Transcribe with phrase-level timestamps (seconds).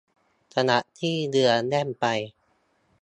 [0.55, 2.05] ขณะที่เรื่อแล่นไป